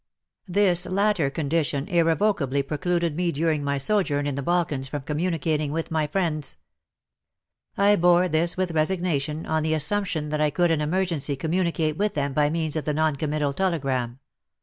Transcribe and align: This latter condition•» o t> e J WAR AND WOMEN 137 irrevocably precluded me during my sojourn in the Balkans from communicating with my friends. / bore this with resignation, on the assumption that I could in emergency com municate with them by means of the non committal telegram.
This 0.47 0.87
latter 0.87 1.29
condition•» 1.29 1.83
o 1.85 1.85
t> 1.85 1.91
e 1.91 1.93
J 1.99 2.01
WAR 2.01 2.09
AND 2.09 2.19
WOMEN 2.19 2.27
137 2.33 2.57
irrevocably 2.57 2.63
precluded 2.63 3.15
me 3.15 3.31
during 3.31 3.63
my 3.63 3.77
sojourn 3.77 4.25
in 4.25 4.33
the 4.33 4.41
Balkans 4.41 4.87
from 4.87 5.03
communicating 5.03 5.71
with 5.71 5.91
my 5.91 6.07
friends. 6.07 6.57
/ 7.27 7.75
bore 7.99 8.27
this 8.27 8.57
with 8.57 8.71
resignation, 8.71 9.45
on 9.45 9.61
the 9.61 9.75
assumption 9.75 10.29
that 10.29 10.41
I 10.41 10.49
could 10.49 10.71
in 10.71 10.81
emergency 10.81 11.35
com 11.35 11.51
municate 11.51 11.97
with 11.97 12.15
them 12.15 12.33
by 12.33 12.49
means 12.49 12.75
of 12.75 12.85
the 12.85 12.95
non 12.95 13.15
committal 13.15 13.53
telegram. 13.53 14.17